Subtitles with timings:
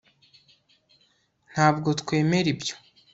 [1.51, 2.75] ntabwo twemera ibyo